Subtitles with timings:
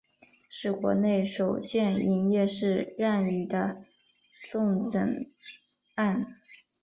[0.49, 3.85] 是国内首件营业式让与的
[4.49, 5.25] 重整
[5.93, 6.25] 案。